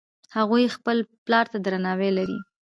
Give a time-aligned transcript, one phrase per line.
[0.37, 2.37] هغوی خپل پلار ته درناوی لري